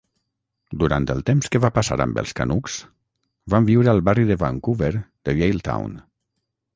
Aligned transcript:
Durant 0.83 1.03
el 1.13 1.19
temps 1.25 1.49
que 1.55 1.59
va 1.65 1.69
passar 1.75 1.97
amb 2.05 2.17
els 2.21 2.33
Canucks, 2.39 2.77
van 3.55 3.67
viure 3.67 3.91
al 3.93 4.01
barri 4.09 4.23
de 4.31 4.39
Vancouver 4.45 4.89
de 4.99 5.37
Yaletown. 5.43 5.93